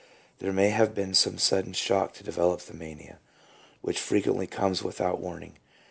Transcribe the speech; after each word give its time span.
5 0.01 0.07
There 0.39 0.51
may 0.51 0.69
have 0.71 0.95
been 0.95 1.13
some 1.13 1.37
sudden 1.37 1.73
shock 1.73 2.13
to 2.15 2.23
develop 2.23 2.61
the 2.61 2.73
mania, 2.73 3.19
which 3.81 3.99
frequently 3.99 4.47
comes 4.47 4.81
without 4.81 5.19
warning. 5.19 5.59